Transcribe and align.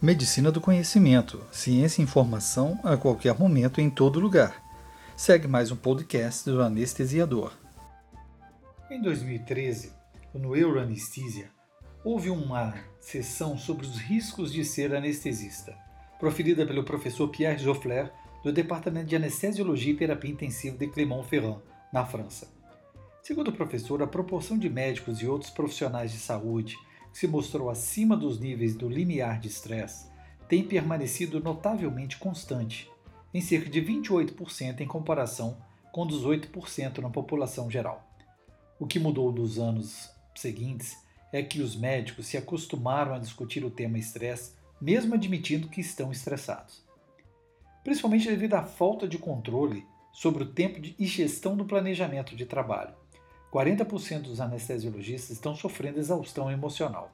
Medicina 0.00 0.52
do 0.52 0.60
conhecimento, 0.60 1.42
ciência 1.50 2.00
e 2.00 2.04
informação 2.04 2.78
a 2.84 2.96
qualquer 2.96 3.36
momento 3.36 3.80
em 3.80 3.90
todo 3.90 4.20
lugar. 4.20 4.62
Segue 5.16 5.48
mais 5.48 5.72
um 5.72 5.76
podcast 5.76 6.48
do 6.48 6.62
anestesiador. 6.62 7.52
Em 8.88 9.02
2013, 9.02 9.92
no 10.32 10.54
Euroanestesia, 10.54 11.50
houve 12.04 12.30
uma 12.30 12.74
sessão 13.00 13.58
sobre 13.58 13.84
os 13.84 13.98
riscos 13.98 14.52
de 14.52 14.64
ser 14.64 14.94
anestesista, 14.94 15.76
proferida 16.20 16.64
pelo 16.64 16.84
professor 16.84 17.26
Pierre 17.26 17.58
Joffler, 17.58 18.12
do 18.44 18.52
Departamento 18.52 19.06
de 19.06 19.16
Anestesiologia 19.16 19.94
e 19.94 19.96
Terapia 19.96 20.30
Intensiva 20.30 20.78
de 20.78 20.86
Clermont-Ferrand, 20.86 21.60
na 21.92 22.06
França. 22.06 22.46
Segundo 23.20 23.48
o 23.48 23.52
professor, 23.52 24.00
a 24.00 24.06
proporção 24.06 24.56
de 24.56 24.70
médicos 24.70 25.20
e 25.20 25.26
outros 25.26 25.50
profissionais 25.50 26.12
de 26.12 26.18
saúde 26.18 26.76
se 27.18 27.26
mostrou 27.26 27.68
acima 27.68 28.16
dos 28.16 28.38
níveis 28.38 28.76
do 28.76 28.88
limiar 28.88 29.40
de 29.40 29.48
estresse, 29.48 30.06
tem 30.48 30.62
permanecido 30.62 31.40
notavelmente 31.40 32.16
constante, 32.16 32.88
em 33.34 33.40
cerca 33.40 33.68
de 33.68 33.82
28% 33.82 34.80
em 34.80 34.86
comparação 34.86 35.56
com 35.90 36.06
18% 36.06 36.98
na 36.98 37.10
população 37.10 37.68
geral. 37.68 38.08
O 38.78 38.86
que 38.86 39.00
mudou 39.00 39.32
nos 39.32 39.58
anos 39.58 40.08
seguintes 40.32 40.96
é 41.32 41.42
que 41.42 41.60
os 41.60 41.74
médicos 41.74 42.24
se 42.24 42.36
acostumaram 42.36 43.12
a 43.12 43.18
discutir 43.18 43.64
o 43.64 43.70
tema 43.70 43.98
estresse, 43.98 44.52
mesmo 44.80 45.14
admitindo 45.14 45.66
que 45.66 45.80
estão 45.80 46.12
estressados. 46.12 46.84
Principalmente 47.82 48.28
devido 48.28 48.54
à 48.54 48.62
falta 48.62 49.08
de 49.08 49.18
controle 49.18 49.84
sobre 50.12 50.44
o 50.44 50.52
tempo 50.52 50.80
de, 50.80 50.94
gestão 51.04 51.56
do 51.56 51.64
planejamento 51.64 52.36
de 52.36 52.46
trabalho 52.46 52.94
40% 53.52 54.22
dos 54.22 54.40
anestesiologistas 54.40 55.30
estão 55.30 55.54
sofrendo 55.54 55.98
exaustão 55.98 56.50
emocional. 56.50 57.10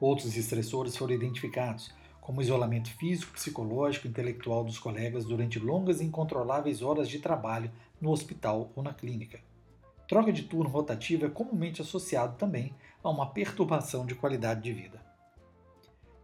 Outros 0.00 0.36
estressores 0.36 0.96
foram 0.96 1.14
identificados, 1.14 1.92
como 2.20 2.42
isolamento 2.42 2.90
físico, 2.96 3.32
psicológico 3.32 4.06
e 4.06 4.10
intelectual 4.10 4.64
dos 4.64 4.78
colegas 4.78 5.24
durante 5.24 5.58
longas 5.58 6.00
e 6.00 6.04
incontroláveis 6.04 6.82
horas 6.82 7.08
de 7.08 7.18
trabalho 7.18 7.70
no 8.00 8.10
hospital 8.10 8.70
ou 8.74 8.82
na 8.82 8.92
clínica. 8.92 9.40
Troca 10.08 10.32
de 10.32 10.42
turno 10.42 10.68
rotativa 10.68 11.26
é 11.26 11.30
comumente 11.30 11.80
associado 11.80 12.36
também 12.36 12.74
a 13.02 13.08
uma 13.08 13.30
perturbação 13.30 14.04
de 14.04 14.14
qualidade 14.14 14.62
de 14.62 14.72
vida. 14.72 15.00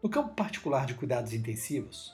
No 0.02 0.08
campo 0.08 0.34
particular 0.34 0.84
de 0.86 0.94
cuidados 0.94 1.32
intensivos, 1.32 2.12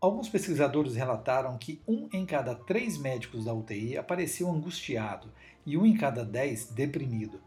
Alguns 0.00 0.28
pesquisadores 0.28 0.94
relataram 0.94 1.58
que 1.58 1.82
um 1.86 2.08
em 2.12 2.24
cada 2.24 2.54
três 2.54 2.96
médicos 2.96 3.44
da 3.44 3.52
UTI 3.52 3.98
apareceu 3.98 4.48
angustiado 4.48 5.32
e 5.66 5.76
um 5.76 5.84
em 5.84 5.96
cada 5.96 6.24
dez 6.24 6.66
deprimido. 6.66 7.40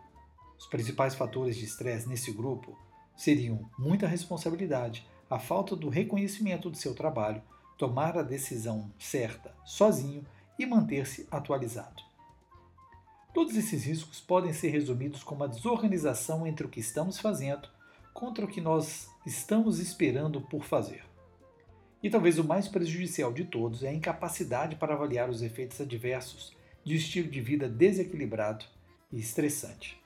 Os 0.59 0.65
principais 0.65 1.15
fatores 1.15 1.55
de 1.55 1.63
estresse 1.63 2.09
nesse 2.09 2.29
grupo 2.33 2.77
seriam 3.15 3.69
muita 3.77 4.07
responsabilidade, 4.07 5.07
a 5.29 5.39
falta 5.39 5.75
do 5.75 5.89
reconhecimento 5.89 6.69
do 6.69 6.77
seu 6.77 6.93
trabalho, 6.93 7.41
tomar 7.77 8.17
a 8.17 8.23
decisão 8.23 8.91
certa 8.99 9.53
sozinho 9.65 10.25
e 10.57 10.65
manter-se 10.65 11.27
atualizado. 11.31 12.03
Todos 13.33 13.55
esses 13.55 13.85
riscos 13.85 14.19
podem 14.19 14.51
ser 14.51 14.69
resumidos 14.69 15.23
como 15.23 15.43
a 15.43 15.47
desorganização 15.47 16.45
entre 16.45 16.65
o 16.65 16.69
que 16.69 16.81
estamos 16.81 17.17
fazendo 17.17 17.69
contra 18.13 18.43
o 18.43 18.47
que 18.47 18.59
nós 18.59 19.09
estamos 19.25 19.79
esperando 19.79 20.41
por 20.41 20.63
fazer. 20.63 21.03
E 22.03 22.09
talvez 22.09 22.37
o 22.39 22.43
mais 22.43 22.67
prejudicial 22.67 23.31
de 23.31 23.45
todos 23.45 23.83
é 23.83 23.89
a 23.89 23.93
incapacidade 23.93 24.75
para 24.75 24.93
avaliar 24.93 25.29
os 25.29 25.41
efeitos 25.41 25.79
adversos 25.79 26.53
de 26.83 26.93
um 26.93 26.97
estilo 26.97 27.29
de 27.29 27.39
vida 27.39 27.69
desequilibrado 27.69 28.65
e 29.11 29.19
estressante. 29.19 30.01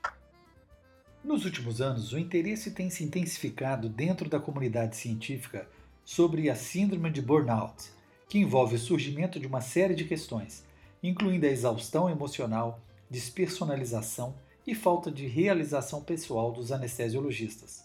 Nos 1.26 1.44
últimos 1.44 1.82
anos, 1.82 2.14
o 2.14 2.20
interesse 2.20 2.70
tem 2.70 2.88
se 2.92 3.04
intensificado 3.04 3.90
dentro 3.90 4.30
da 4.30 4.40
comunidade 4.40 4.96
científica 4.96 5.68
sobre 6.04 6.52
a 6.52 6.56
síndrome 6.56 7.10
de 7.10 7.20
burnout, 7.20 7.90
que 8.30 8.38
envolve 8.38 8.76
o 8.76 8.80
surgimento 8.80 9.40
de 9.40 9.48
uma 9.48 9.60
série 9.60 9.96
de 9.96 10.06
questões, 10.06 10.64
incluindo 11.02 11.48
a 11.48 11.50
exaustão 11.50 12.08
emocional, 12.08 12.80
despersonalização 13.10 14.36
e 14.68 14.76
falta 14.76 15.12
de 15.12 15.26
realização 15.26 16.00
pessoal 16.04 16.52
dos 16.52 16.72
anestesiologistas. 16.72 17.84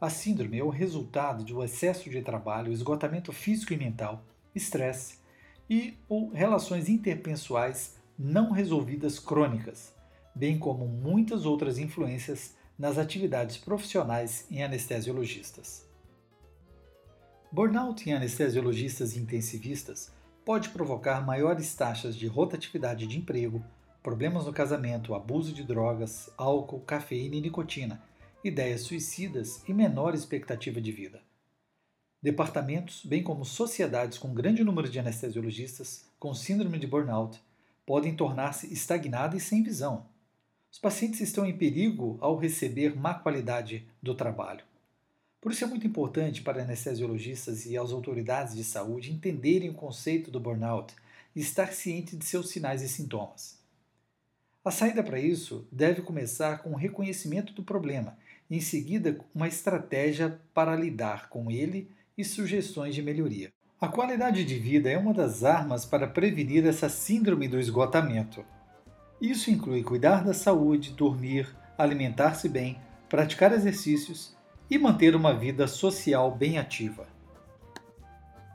A 0.00 0.10
síndrome 0.10 0.58
é 0.58 0.64
o 0.64 0.68
resultado 0.68 1.44
de 1.44 1.54
um 1.54 1.62
excesso 1.62 2.10
de 2.10 2.20
trabalho, 2.20 2.72
esgotamento 2.72 3.32
físico 3.32 3.72
e 3.72 3.76
mental, 3.76 4.24
estresse 4.56 5.18
e 5.70 5.94
ou 6.08 6.32
relações 6.32 6.88
interpessoais 6.88 7.94
não 8.18 8.50
resolvidas 8.50 9.20
crônicas, 9.20 9.94
bem 10.34 10.58
como 10.58 10.88
muitas 10.88 11.46
outras 11.46 11.78
influências 11.78 12.60
nas 12.82 12.98
atividades 12.98 13.56
profissionais 13.56 14.44
em 14.50 14.60
anestesiologistas. 14.64 15.86
Burnout 17.52 18.10
em 18.10 18.12
anestesiologistas 18.12 19.14
e 19.14 19.20
intensivistas 19.20 20.10
pode 20.44 20.70
provocar 20.70 21.24
maiores 21.24 21.72
taxas 21.76 22.16
de 22.16 22.26
rotatividade 22.26 23.06
de 23.06 23.16
emprego, 23.16 23.64
problemas 24.02 24.46
no 24.46 24.52
casamento, 24.52 25.14
abuso 25.14 25.52
de 25.52 25.62
drogas, 25.62 26.28
álcool, 26.36 26.80
cafeína 26.80 27.36
e 27.36 27.40
nicotina, 27.40 28.02
ideias 28.42 28.80
suicidas 28.80 29.62
e 29.68 29.72
menor 29.72 30.12
expectativa 30.12 30.80
de 30.80 30.90
vida. 30.90 31.22
Departamentos, 32.20 33.04
bem 33.04 33.22
como 33.22 33.44
sociedades 33.44 34.18
com 34.18 34.34
grande 34.34 34.64
número 34.64 34.88
de 34.88 34.98
anestesiologistas 34.98 36.10
com 36.18 36.34
síndrome 36.34 36.80
de 36.80 36.88
burnout, 36.88 37.40
podem 37.86 38.16
tornar-se 38.16 38.72
estagnadas 38.72 39.40
e 39.40 39.46
sem 39.46 39.62
visão. 39.62 40.10
Os 40.72 40.78
pacientes 40.78 41.20
estão 41.20 41.44
em 41.44 41.54
perigo 41.56 42.16
ao 42.18 42.36
receber 42.36 42.96
má 42.96 43.12
qualidade 43.12 43.86
do 44.02 44.14
trabalho. 44.14 44.64
Por 45.38 45.52
isso 45.52 45.62
é 45.62 45.66
muito 45.66 45.86
importante 45.86 46.40
para 46.40 46.62
anestesiologistas 46.62 47.66
e 47.66 47.76
as 47.76 47.92
autoridades 47.92 48.56
de 48.56 48.64
saúde 48.64 49.12
entenderem 49.12 49.68
o 49.68 49.74
conceito 49.74 50.30
do 50.30 50.40
burnout 50.40 50.94
e 51.36 51.40
estar 51.40 51.74
ciente 51.74 52.16
de 52.16 52.24
seus 52.24 52.48
sinais 52.48 52.80
e 52.80 52.88
sintomas. 52.88 53.58
A 54.64 54.70
saída 54.70 55.02
para 55.02 55.20
isso 55.20 55.66
deve 55.70 56.00
começar 56.00 56.62
com 56.62 56.70
o 56.70 56.76
reconhecimento 56.76 57.52
do 57.52 57.62
problema 57.62 58.16
em 58.50 58.60
seguida, 58.60 59.18
uma 59.34 59.48
estratégia 59.48 60.38
para 60.52 60.76
lidar 60.76 61.28
com 61.28 61.50
ele 61.50 61.90
e 62.16 62.24
sugestões 62.24 62.94
de 62.94 63.02
melhoria. 63.02 63.52
A 63.80 63.88
qualidade 63.88 64.44
de 64.44 64.58
vida 64.58 64.90
é 64.90 64.96
uma 64.96 65.14
das 65.14 65.42
armas 65.42 65.84
para 65.84 66.06
prevenir 66.06 66.66
essa 66.66 66.88
síndrome 66.88 67.48
do 67.48 67.58
esgotamento. 67.58 68.44
Isso 69.22 69.52
inclui 69.52 69.84
cuidar 69.84 70.24
da 70.24 70.34
saúde, 70.34 70.90
dormir, 70.90 71.46
alimentar-se 71.78 72.48
bem, 72.48 72.80
praticar 73.08 73.52
exercícios 73.52 74.34
e 74.68 74.76
manter 74.76 75.14
uma 75.14 75.32
vida 75.32 75.68
social 75.68 76.28
bem 76.34 76.58
ativa. 76.58 77.06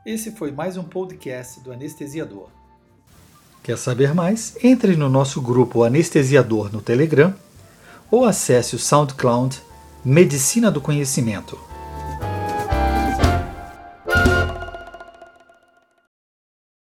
Esse 0.04 0.30
foi 0.30 0.52
mais 0.52 0.76
um 0.76 0.84
podcast 0.84 1.58
do 1.60 1.72
Anestesiador. 1.72 2.50
Quer 3.62 3.78
saber 3.78 4.14
mais? 4.14 4.58
Entre 4.62 4.94
no 4.94 5.08
nosso 5.08 5.40
grupo 5.40 5.84
Anestesiador 5.84 6.70
no 6.70 6.82
Telegram 6.82 7.34
ou 8.10 8.26
acesse 8.26 8.76
o 8.76 8.78
SoundCloud 8.78 9.62
Medicina 10.04 10.70
do 10.70 10.82
Conhecimento. 10.82 11.58